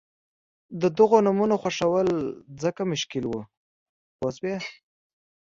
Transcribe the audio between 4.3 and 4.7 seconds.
شوې!.